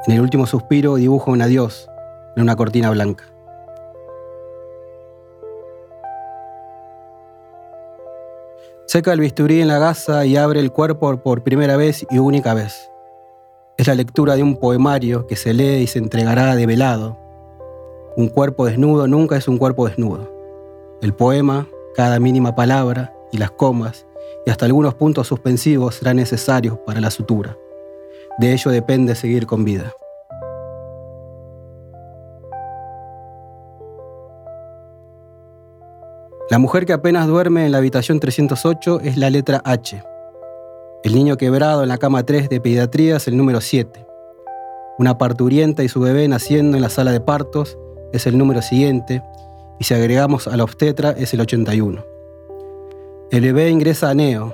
En 0.06 0.14
el 0.14 0.20
último 0.20 0.46
suspiro 0.46 0.96
dibuja 0.96 1.30
un 1.30 1.42
adiós 1.42 1.88
en 2.36 2.42
una 2.42 2.56
cortina 2.56 2.90
blanca. 2.90 3.24
Seca 8.86 9.12
el 9.12 9.20
bisturí 9.20 9.60
en 9.60 9.68
la 9.68 9.78
gasa 9.78 10.26
y 10.26 10.36
abre 10.36 10.60
el 10.60 10.70
cuerpo 10.70 11.16
por 11.16 11.42
primera 11.42 11.76
vez 11.76 12.06
y 12.08 12.18
única 12.18 12.54
vez. 12.54 12.90
Es 13.76 13.88
la 13.88 13.94
lectura 13.94 14.36
de 14.36 14.42
un 14.42 14.56
poemario 14.56 15.26
que 15.26 15.36
se 15.36 15.52
lee 15.52 15.82
y 15.82 15.86
se 15.86 15.98
entregará 15.98 16.54
de 16.54 16.66
velado. 16.66 17.18
Un 18.16 18.28
cuerpo 18.28 18.64
desnudo 18.64 19.08
nunca 19.08 19.36
es 19.36 19.48
un 19.48 19.58
cuerpo 19.58 19.88
desnudo. 19.88 20.30
El 21.02 21.14
poema, 21.14 21.66
cada 21.94 22.20
mínima 22.20 22.54
palabra 22.54 23.12
y 23.32 23.38
las 23.38 23.50
comas 23.50 24.05
y 24.46 24.50
hasta 24.50 24.64
algunos 24.64 24.94
puntos 24.94 25.26
suspensivos 25.26 25.96
serán 25.96 26.16
necesarios 26.16 26.78
para 26.86 27.00
la 27.00 27.10
sutura. 27.10 27.56
De 28.38 28.52
ello 28.52 28.70
depende 28.70 29.16
seguir 29.16 29.44
con 29.44 29.64
vida. 29.64 29.92
La 36.48 36.58
mujer 36.58 36.86
que 36.86 36.92
apenas 36.92 37.26
duerme 37.26 37.66
en 37.66 37.72
la 37.72 37.78
habitación 37.78 38.20
308 38.20 39.00
es 39.00 39.16
la 39.16 39.30
letra 39.30 39.60
H. 39.64 40.00
El 41.02 41.14
niño 41.14 41.36
quebrado 41.36 41.82
en 41.82 41.88
la 41.88 41.98
cama 41.98 42.24
3 42.24 42.48
de 42.48 42.60
pediatría 42.60 43.16
es 43.16 43.26
el 43.26 43.36
número 43.36 43.60
7. 43.60 44.06
Una 44.98 45.18
parturienta 45.18 45.82
y 45.82 45.88
su 45.88 46.00
bebé 46.00 46.28
naciendo 46.28 46.76
en 46.76 46.82
la 46.82 46.88
sala 46.88 47.10
de 47.10 47.20
partos 47.20 47.76
es 48.12 48.26
el 48.28 48.38
número 48.38 48.62
siguiente, 48.62 49.22
y 49.80 49.84
si 49.84 49.94
agregamos 49.94 50.46
a 50.46 50.56
la 50.56 50.62
obstetra 50.62 51.10
es 51.10 51.34
el 51.34 51.40
81. 51.40 52.15
El 53.32 53.40
bebé 53.40 53.70
ingresa 53.70 54.10
a 54.10 54.14
Neo, 54.14 54.52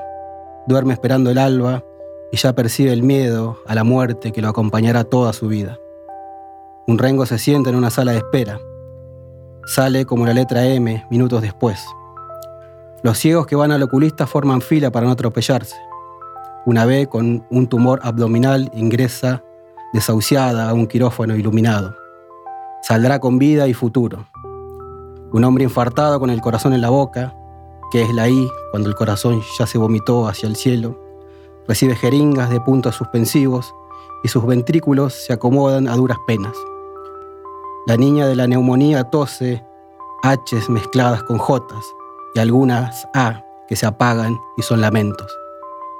duerme 0.66 0.94
esperando 0.94 1.28
el 1.28 1.36
alba 1.36 1.84
y 2.32 2.38
ya 2.38 2.54
percibe 2.54 2.90
el 2.90 3.02
miedo 3.02 3.58
a 3.66 3.74
la 3.74 3.84
muerte 3.84 4.32
que 4.32 4.40
lo 4.40 4.48
acompañará 4.48 5.04
toda 5.04 5.34
su 5.34 5.46
vida. 5.48 5.76
Un 6.86 6.96
rengo 6.96 7.26
se 7.26 7.36
sienta 7.36 7.68
en 7.68 7.76
una 7.76 7.90
sala 7.90 8.12
de 8.12 8.18
espera. 8.18 8.58
Sale 9.66 10.06
como 10.06 10.24
la 10.24 10.32
letra 10.32 10.64
M 10.64 11.04
minutos 11.10 11.42
después. 11.42 11.84
Los 13.02 13.18
ciegos 13.18 13.46
que 13.46 13.56
van 13.56 13.72
al 13.72 13.82
oculista 13.82 14.26
forman 14.26 14.62
fila 14.62 14.90
para 14.90 15.04
no 15.04 15.12
atropellarse. 15.12 15.76
Una 16.64 16.86
B 16.86 17.08
con 17.08 17.44
un 17.50 17.66
tumor 17.66 18.00
abdominal 18.02 18.70
ingresa 18.72 19.44
desahuciada 19.92 20.70
a 20.70 20.72
un 20.72 20.86
quirófano 20.86 21.36
iluminado. 21.36 21.94
Saldrá 22.80 23.18
con 23.18 23.38
vida 23.38 23.68
y 23.68 23.74
futuro. 23.74 24.28
Un 25.30 25.44
hombre 25.44 25.64
infartado 25.64 26.18
con 26.18 26.30
el 26.30 26.40
corazón 26.40 26.72
en 26.72 26.80
la 26.80 26.88
boca, 26.88 27.34
que 27.92 28.00
es 28.00 28.14
la 28.14 28.26
I 28.26 28.50
cuando 28.70 28.88
el 28.88 28.94
corazón 28.94 29.42
ya 29.58 29.66
se 29.66 29.76
vomitó 29.76 30.26
hacia 30.26 30.48
el 30.48 30.56
cielo, 30.56 30.98
recibe 31.68 31.94
jeringas 31.94 32.48
de 32.48 32.58
puntos 32.58 32.96
suspensivos 32.96 33.74
y 34.24 34.28
sus 34.28 34.46
ventrículos 34.46 35.12
se 35.12 35.34
acomodan 35.34 35.86
a 35.86 35.94
duras 35.94 36.16
penas. 36.26 36.56
La 37.86 37.98
niña 37.98 38.26
de 38.26 38.34
la 38.34 38.46
neumonía 38.46 39.04
tose 39.10 39.62
H's 40.22 40.70
mezcladas 40.70 41.22
con 41.24 41.36
J's 41.36 41.94
y 42.34 42.38
algunas 42.38 43.06
A 43.12 43.44
que 43.68 43.76
se 43.76 43.84
apagan 43.84 44.40
y 44.56 44.62
son 44.62 44.80
lamentos. 44.80 45.30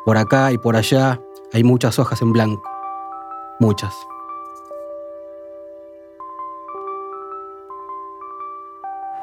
Por 0.06 0.16
acá 0.16 0.50
y 0.50 0.56
por 0.56 0.76
allá 0.76 1.20
hay 1.52 1.62
muchas 1.62 1.98
hojas 1.98 2.22
en 2.22 2.32
blanco. 2.32 2.62
Muchas. 3.60 3.94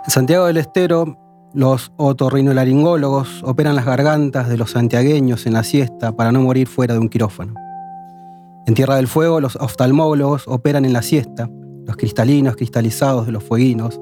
En 0.06 0.12
Santiago 0.12 0.46
del 0.46 0.58
Estero, 0.58 1.18
los 1.54 1.92
otorrinolaringólogos 1.98 3.44
operan 3.44 3.76
las 3.76 3.86
gargantas 3.86 4.50
de 4.50 4.58
los 4.58 4.72
santiagueños 4.72 5.46
en 5.46 5.54
la 5.54 5.64
siesta 5.64 6.12
para 6.12 6.32
no 6.32 6.42
morir 6.42 6.68
fuera 6.68 6.94
de 6.94 7.00
un 7.00 7.10
quirófano. 7.10 7.54
En 8.68 8.76
Tierra 8.76 8.98
del 8.98 9.08
Fuego, 9.08 9.42
los 9.42 9.56
oftalmólogos 9.56 10.48
operan 10.48 10.86
en 10.86 10.94
la 10.94 11.02
siesta 11.02 11.50
los 11.86 11.98
cristalinos 11.98 12.56
cristalizados 12.56 13.26
de 13.26 13.32
los 13.32 13.44
fueguinos, 13.44 14.00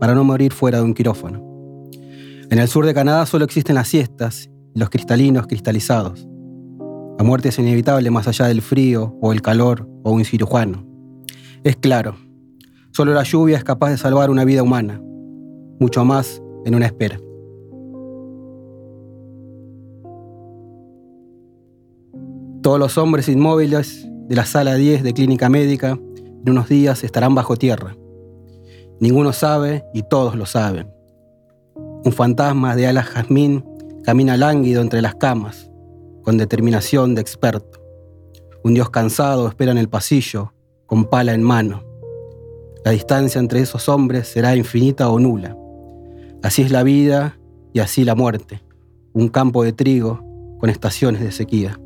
para 0.00 0.14
no 0.14 0.24
morir 0.24 0.52
fuera 0.52 0.78
de 0.78 0.84
un 0.84 0.94
quirófano. 0.94 1.40
En 2.50 2.58
el 2.58 2.68
sur 2.68 2.84
de 2.84 2.94
Canadá 2.94 3.26
solo 3.26 3.44
existen 3.44 3.76
las 3.76 3.88
siestas 3.88 4.50
y 4.74 4.78
los 4.78 4.90
cristalinos 4.90 5.46
cristalizados. 5.46 6.26
La 7.18 7.24
muerte 7.24 7.50
es 7.50 7.58
inevitable 7.58 8.10
más 8.10 8.26
allá 8.28 8.46
del 8.46 8.62
frío 8.62 9.16
o 9.20 9.32
el 9.32 9.42
calor 9.42 9.88
o 10.02 10.12
un 10.12 10.24
cirujano. 10.24 10.84
Es 11.62 11.76
claro, 11.76 12.16
solo 12.92 13.12
la 13.12 13.24
lluvia 13.24 13.56
es 13.56 13.64
capaz 13.64 13.90
de 13.90 13.98
salvar 13.98 14.30
una 14.30 14.44
vida 14.44 14.62
humana, 14.62 15.00
mucho 15.78 16.04
más 16.04 16.42
en 16.68 16.74
una 16.74 16.86
espera. 16.86 17.18
Todos 22.62 22.78
los 22.78 22.98
hombres 22.98 23.28
inmóviles 23.28 24.06
de 24.28 24.36
la 24.36 24.44
sala 24.44 24.74
10 24.74 25.02
de 25.02 25.14
clínica 25.14 25.48
médica 25.48 25.92
en 25.92 26.50
unos 26.50 26.68
días 26.68 27.02
estarán 27.02 27.34
bajo 27.34 27.56
tierra. 27.56 27.96
Ninguno 29.00 29.32
sabe 29.32 29.84
y 29.94 30.02
todos 30.02 30.36
lo 30.36 30.44
saben. 30.44 30.92
Un 32.04 32.12
fantasma 32.12 32.76
de 32.76 32.86
alas 32.86 33.06
jazmín 33.06 33.64
camina 34.04 34.36
lánguido 34.36 34.82
entre 34.82 35.00
las 35.00 35.14
camas, 35.14 35.70
con 36.22 36.36
determinación 36.36 37.14
de 37.14 37.22
experto. 37.22 37.80
Un 38.62 38.74
dios 38.74 38.90
cansado 38.90 39.48
espera 39.48 39.72
en 39.72 39.78
el 39.78 39.88
pasillo, 39.88 40.52
con 40.86 41.06
pala 41.06 41.32
en 41.32 41.42
mano. 41.42 41.84
La 42.84 42.90
distancia 42.90 43.38
entre 43.38 43.60
esos 43.60 43.88
hombres 43.88 44.28
será 44.28 44.54
infinita 44.54 45.08
o 45.08 45.18
nula. 45.18 45.56
Así 46.42 46.62
es 46.62 46.70
la 46.70 46.82
vida 46.82 47.38
y 47.72 47.80
así 47.80 48.04
la 48.04 48.14
muerte, 48.14 48.62
un 49.12 49.28
campo 49.28 49.64
de 49.64 49.72
trigo 49.72 50.20
con 50.60 50.70
estaciones 50.70 51.20
de 51.20 51.32
sequía. 51.32 51.78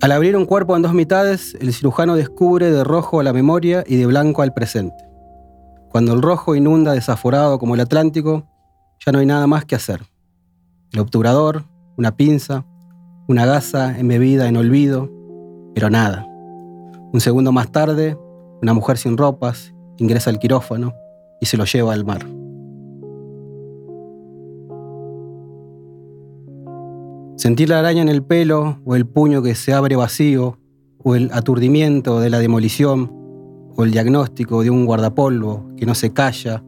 Al 0.00 0.12
abrir 0.12 0.36
un 0.36 0.44
cuerpo 0.44 0.76
en 0.76 0.82
dos 0.82 0.92
mitades, 0.92 1.56
el 1.60 1.72
cirujano 1.72 2.14
descubre 2.14 2.70
de 2.70 2.84
rojo 2.84 3.20
a 3.20 3.22
la 3.22 3.32
memoria 3.32 3.84
y 3.86 3.96
de 3.96 4.04
blanco 4.04 4.42
al 4.42 4.52
presente. 4.52 5.02
Cuando 5.88 6.12
el 6.12 6.20
rojo 6.20 6.54
inunda 6.54 6.92
desaforado 6.92 7.58
como 7.58 7.74
el 7.74 7.80
Atlántico, 7.80 8.46
ya 9.04 9.12
no 9.12 9.20
hay 9.20 9.26
nada 9.26 9.46
más 9.46 9.64
que 9.64 9.76
hacer. 9.76 10.02
El 10.92 11.00
obturador, 11.00 11.64
una 11.96 12.16
pinza, 12.16 12.66
una 13.28 13.46
gasa 13.46 13.98
embebida 13.98 14.46
en 14.46 14.58
olvido, 14.58 15.10
pero 15.74 15.88
nada. 15.88 16.26
Un 17.12 17.20
segundo 17.20 17.50
más 17.52 17.72
tarde, 17.72 18.18
una 18.64 18.72
mujer 18.72 18.96
sin 18.96 19.18
ropas 19.18 19.74
ingresa 19.98 20.30
al 20.30 20.38
quirófano 20.38 20.94
y 21.38 21.44
se 21.44 21.58
lo 21.58 21.66
lleva 21.66 21.92
al 21.92 22.06
mar. 22.06 22.26
Sentir 27.36 27.68
la 27.68 27.80
araña 27.80 28.00
en 28.00 28.08
el 28.08 28.22
pelo 28.22 28.78
o 28.86 28.96
el 28.96 29.06
puño 29.06 29.42
que 29.42 29.54
se 29.54 29.74
abre 29.74 29.96
vacío 29.96 30.58
o 31.02 31.14
el 31.14 31.30
aturdimiento 31.34 32.20
de 32.20 32.30
la 32.30 32.38
demolición 32.38 33.12
o 33.76 33.84
el 33.84 33.90
diagnóstico 33.90 34.62
de 34.62 34.70
un 34.70 34.86
guardapolvo 34.86 35.68
que 35.76 35.84
no 35.84 35.94
se 35.94 36.14
calla 36.14 36.64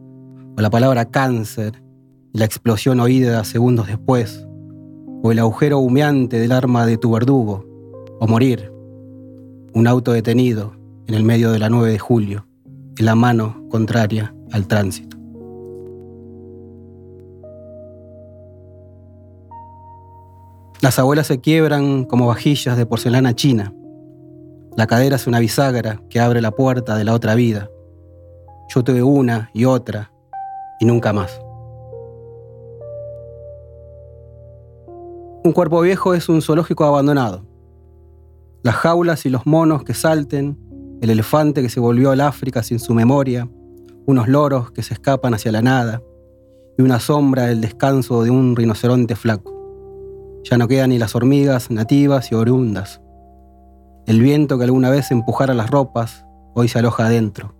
o 0.55 0.61
la 0.61 0.69
palabra 0.69 1.05
cáncer 1.05 1.81
y 2.31 2.37
la 2.37 2.45
explosión 2.45 2.99
oída 2.99 3.43
segundos 3.43 3.87
después 3.87 4.47
o 5.23 5.31
el 5.31 5.39
agujero 5.39 5.79
humeante 5.79 6.37
del 6.37 6.51
arma 6.51 6.85
de 6.85 6.97
tu 6.97 7.11
verdugo 7.11 7.65
o 8.19 8.27
morir, 8.27 8.71
un 9.73 9.87
auto 9.87 10.11
detenido 10.11 10.76
en 11.07 11.13
el 11.13 11.23
medio 11.23 11.51
de 11.51 11.59
la 11.59 11.69
9 11.69 11.91
de 11.91 11.99
julio 11.99 12.45
en 12.97 13.05
la 13.05 13.15
mano 13.15 13.63
contraria 13.69 14.33
al 14.51 14.67
tránsito. 14.67 15.17
Las 20.81 20.99
abuelas 20.99 21.27
se 21.27 21.39
quiebran 21.39 22.05
como 22.05 22.27
vajillas 22.27 22.77
de 22.77 22.85
porcelana 22.85 23.33
china. 23.33 23.73
La 24.75 24.85
cadera 24.85 25.15
es 25.15 25.25
una 25.25 25.39
bisagra 25.39 26.01
que 26.09 26.19
abre 26.19 26.41
la 26.41 26.51
puerta 26.51 26.95
de 26.95 27.03
la 27.03 27.13
otra 27.13 27.35
vida. 27.35 27.69
Yo 28.69 28.83
tuve 28.83 29.01
una 29.01 29.49
y 29.53 29.65
otra 29.65 30.11
y 30.79 30.85
nunca 30.85 31.13
más. 31.13 31.39
Un 35.43 35.53
cuerpo 35.53 35.81
viejo 35.81 36.13
es 36.13 36.29
un 36.29 36.41
zoológico 36.41 36.83
abandonado. 36.83 37.45
Las 38.61 38.75
jaulas 38.75 39.25
y 39.25 39.29
los 39.29 39.45
monos 39.45 39.83
que 39.83 39.93
salten, 39.93 40.57
el 41.01 41.09
elefante 41.09 41.61
que 41.61 41.69
se 41.69 41.79
volvió 41.79 42.11
al 42.11 42.21
África 42.21 42.63
sin 42.63 42.79
su 42.79 42.93
memoria, 42.93 43.47
unos 44.05 44.27
loros 44.27 44.71
que 44.71 44.83
se 44.83 44.93
escapan 44.93 45.33
hacia 45.33 45.51
la 45.51 45.61
nada 45.61 46.01
y 46.77 46.81
una 46.81 46.99
sombra 46.99 47.47
del 47.47 47.61
descanso 47.61 48.23
de 48.23 48.29
un 48.29 48.55
rinoceronte 48.55 49.15
flaco. 49.15 49.53
Ya 50.43 50.57
no 50.57 50.67
quedan 50.67 50.91
ni 50.91 50.99
las 50.99 51.15
hormigas 51.15 51.69
nativas 51.71 52.31
y 52.31 52.35
oriundas. 52.35 53.01
El 54.05 54.21
viento 54.21 54.57
que 54.57 54.63
alguna 54.63 54.89
vez 54.89 55.11
empujara 55.11 55.53
las 55.53 55.69
ropas, 55.69 56.25
hoy 56.55 56.67
se 56.67 56.79
aloja 56.79 57.07
adentro. 57.07 57.53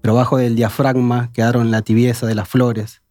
Pero 0.00 0.14
bajo 0.14 0.36
del 0.36 0.54
diafragma 0.54 1.32
quedaron 1.32 1.70
la 1.70 1.82
tibieza 1.82 2.26
de 2.26 2.34
las 2.34 2.48
flores, 2.48 3.02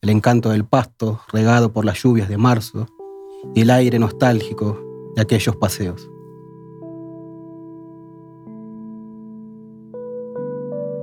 el 0.00 0.10
encanto 0.10 0.50
del 0.50 0.64
pasto 0.64 1.20
regado 1.32 1.72
por 1.72 1.84
las 1.84 2.02
lluvias 2.02 2.28
de 2.28 2.36
marzo 2.36 2.86
y 3.54 3.62
el 3.62 3.70
aire 3.70 3.98
nostálgico 3.98 4.80
de 5.16 5.22
aquellos 5.22 5.56
paseos. 5.56 6.11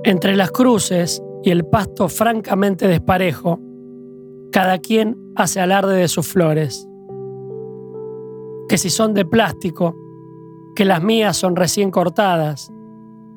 Entre 0.02 0.34
las 0.34 0.50
cruces 0.50 1.22
y 1.42 1.50
el 1.50 1.66
pasto 1.66 2.08
francamente 2.08 2.88
desparejo, 2.88 3.60
cada 4.50 4.78
quien 4.78 5.16
hace 5.36 5.60
alarde 5.60 5.96
de 5.96 6.08
sus 6.08 6.26
flores. 6.26 6.88
Que 8.68 8.78
si 8.78 8.88
son 8.88 9.14
de 9.14 9.24
plástico, 9.24 9.94
que 10.74 10.84
las 10.84 11.02
mías 11.02 11.36
son 11.36 11.56
recién 11.56 11.90
cortadas, 11.90 12.72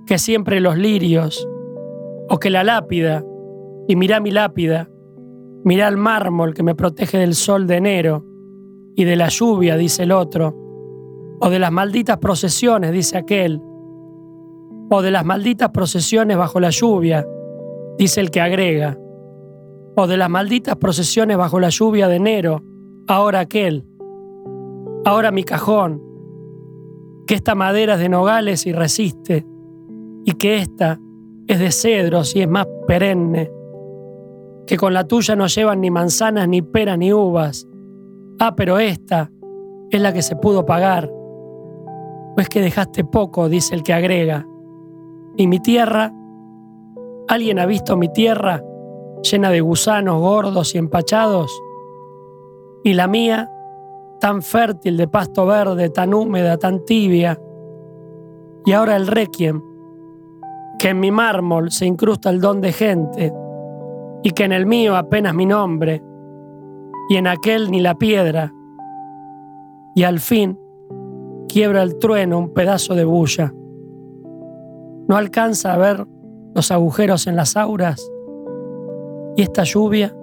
que 0.06 0.18
siempre 0.18 0.60
los 0.62 0.78
lirios, 0.78 1.48
o 2.30 2.40
que 2.40 2.50
la 2.50 2.64
lápida, 2.64 3.24
y 3.88 3.96
mirá 3.96 4.20
mi 4.20 4.32
lápida, 4.32 4.90
mirá 5.64 5.88
el 5.88 5.98
mármol 5.98 6.54
que 6.54 6.64
me 6.64 6.76
protege 6.76 7.18
del 7.18 7.36
sol 7.36 7.68
de 7.68 7.76
enero 7.76 8.26
y 8.96 9.04
de 9.04 9.16
la 9.16 9.28
lluvia, 9.28 9.76
dice 9.76 10.04
el 10.04 10.12
otro, 10.12 10.56
o 11.42 11.50
de 11.50 11.60
las 11.60 11.72
malditas 11.72 12.20
procesiones, 12.20 12.92
dice 12.92 13.18
aquel, 13.18 13.62
o 14.96 15.02
de 15.02 15.10
las 15.10 15.26
malditas 15.26 15.70
procesiones 15.70 16.38
bajo 16.38 16.60
la 16.60 16.70
lluvia, 16.70 17.28
dice 17.98 18.22
el 18.22 18.30
que 18.30 18.42
agrega, 18.42 18.96
o 19.96 20.06
de 20.06 20.18
las 20.18 20.30
malditas 20.30 20.76
procesiones 20.76 21.36
bajo 21.36 21.60
la 21.60 21.70
lluvia 21.70 22.08
de 22.08 22.18
enero, 22.18 22.62
ahora 23.08 23.40
aquel, 23.40 23.88
ahora 25.04 25.32
mi 25.32 25.44
cajón, 25.46 26.00
que 27.26 27.34
esta 27.34 27.56
madera 27.56 27.96
es 27.96 28.02
de 28.02 28.10
nogales 28.10 28.68
y 28.68 28.72
resiste, 28.72 29.48
y 30.26 30.34
que 30.34 30.58
esta 30.58 31.00
es 31.48 31.58
de 31.58 31.72
cedros 31.72 32.36
y 32.36 32.44
es 32.44 32.48
más 32.48 32.68
perenne, 32.86 33.52
que 34.68 34.78
con 34.78 34.94
la 34.94 35.08
tuya 35.08 35.36
no 35.36 35.48
llevan 35.48 35.82
ni 35.82 35.90
manzanas, 35.90 36.48
ni 36.48 36.62
peras, 36.62 37.00
ni 37.00 37.12
uvas. 37.12 37.68
Ah, 38.40 38.56
pero 38.56 38.78
esta 38.78 39.32
es 39.90 40.00
la 40.00 40.14
que 40.14 40.22
se 40.22 40.36
pudo 40.36 40.68
pagar. 40.68 41.12
Pues 42.36 42.48
que 42.48 42.62
dejaste 42.62 43.04
poco, 43.04 43.50
dice 43.50 43.74
el 43.74 43.82
que 43.82 43.94
agrega. 43.94 44.46
¿Y 45.36 45.48
mi 45.48 45.60
tierra? 45.60 46.14
¿Alguien 47.28 47.58
ha 47.58 47.66
visto 47.66 47.98
mi 47.98 48.10
tierra 48.10 48.64
llena 49.24 49.50
de 49.50 49.62
gusanos 49.62 50.20
gordos 50.22 50.76
y 50.76 50.78
empachados? 50.78 51.52
¿Y 52.84 52.94
la 52.94 53.08
mía, 53.08 53.50
tan 54.20 54.42
fértil 54.42 54.98
de 54.98 55.08
pasto 55.08 55.46
verde, 55.46 55.90
tan 55.90 56.14
húmeda, 56.14 56.58
tan 56.58 56.86
tibia? 56.86 57.40
Y 58.66 58.74
ahora 58.74 58.96
el 58.96 59.08
requiem, 59.08 59.62
que 60.78 60.90
en 60.90 61.00
mi 61.00 61.12
mármol 61.12 61.72
se 61.72 61.86
incrusta 61.86 62.30
el 62.30 62.40
don 62.40 62.62
de 62.62 62.72
gente, 62.72 63.34
y 64.22 64.32
que 64.32 64.44
en 64.44 64.52
el 64.52 64.66
mío 64.66 64.96
apenas 64.96 65.34
mi 65.34 65.46
nombre, 65.46 66.04
y 67.10 67.16
en 67.16 67.28
aquel 67.28 67.72
ni 67.72 67.80
la 67.80 67.96
piedra, 67.96 68.54
y 69.96 70.04
al 70.04 70.20
fin 70.20 70.60
quiebra 71.48 71.84
el 71.84 71.98
trueno 71.98 72.38
un 72.38 72.54
pedazo 72.54 72.94
de 72.96 73.06
bulla. 73.06 73.54
No 75.08 75.18
alcanza 75.18 75.74
a 75.74 75.78
ver 75.78 76.06
los 76.56 76.72
agujeros 76.72 77.28
en 77.28 77.36
las 77.36 77.58
auras, 77.58 78.02
y 79.36 79.42
esta 79.42 79.64
lluvia 79.64 80.16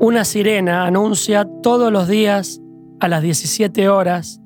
Una 0.00 0.24
sirena 0.24 0.86
anuncia 0.86 1.44
todos 1.60 1.90
los 1.92 2.06
días 2.06 2.62
a 3.00 3.08
las 3.08 3.20
17 3.20 3.88
horas 3.88 4.40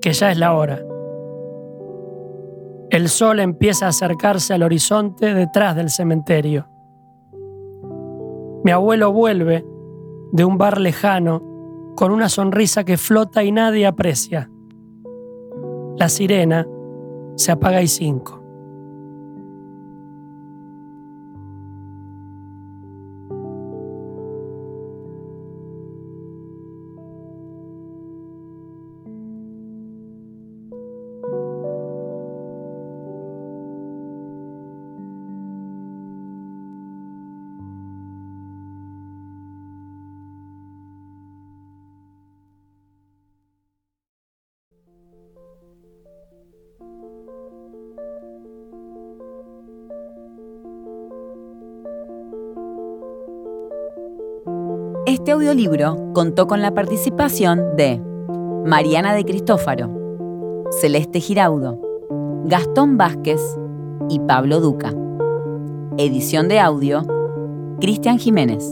que 0.00 0.14
ya 0.14 0.32
es 0.32 0.38
la 0.38 0.54
hora. 0.54 0.80
El 2.88 3.10
sol 3.10 3.40
empieza 3.40 3.84
a 3.84 3.90
acercarse 3.90 4.54
al 4.54 4.62
horizonte 4.62 5.34
detrás 5.34 5.76
del 5.76 5.90
cementerio. 5.90 6.66
Mi 8.64 8.70
abuelo 8.70 9.12
vuelve 9.12 9.66
de 10.36 10.44
un 10.44 10.58
bar 10.58 10.78
lejano 10.78 11.42
con 11.96 12.12
una 12.12 12.28
sonrisa 12.28 12.84
que 12.84 12.98
flota 12.98 13.42
y 13.42 13.52
nadie 13.52 13.86
aprecia. 13.86 14.50
La 15.96 16.10
sirena 16.10 16.66
se 17.36 17.52
apaga 17.52 17.80
y 17.80 17.88
cinco. 17.88 18.45
Este 55.06 55.30
audiolibro 55.30 56.12
contó 56.14 56.48
con 56.48 56.62
la 56.62 56.74
participación 56.74 57.76
de 57.76 58.02
Mariana 58.64 59.14
de 59.14 59.24
Cristófaro, 59.24 59.88
Celeste 60.80 61.20
Giraudo, 61.20 61.80
Gastón 62.44 62.96
Vázquez 62.96 63.40
y 64.08 64.18
Pablo 64.18 64.58
Duca. 64.58 64.92
Edición 65.96 66.48
de 66.48 66.58
audio, 66.58 67.06
Cristian 67.80 68.18
Jiménez. 68.18 68.68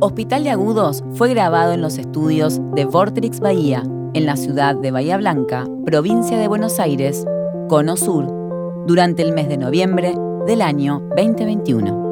Hospital 0.00 0.42
de 0.42 0.50
Agudos 0.50 1.04
fue 1.12 1.28
grabado 1.28 1.72
en 1.72 1.80
los 1.80 1.96
estudios 1.96 2.60
de 2.74 2.86
Vortrix 2.86 3.38
Bahía, 3.38 3.84
en 4.14 4.26
la 4.26 4.34
ciudad 4.34 4.74
de 4.74 4.90
Bahía 4.90 5.16
Blanca, 5.16 5.64
provincia 5.84 6.36
de 6.36 6.48
Buenos 6.48 6.80
Aires, 6.80 7.24
Cono 7.68 7.96
Sur, 7.96 8.26
durante 8.88 9.22
el 9.22 9.32
mes 9.32 9.48
de 9.48 9.58
noviembre 9.58 10.12
del 10.44 10.62
año 10.62 11.04
2021. 11.16 12.05